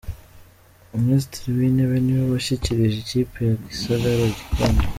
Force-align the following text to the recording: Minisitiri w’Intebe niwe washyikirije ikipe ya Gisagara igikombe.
Minisitiri 1.03 1.47
w’Intebe 1.57 1.95
niwe 2.01 2.23
washyikirije 2.33 2.97
ikipe 2.99 3.37
ya 3.49 3.55
Gisagara 3.65 4.23
igikombe. 4.31 4.83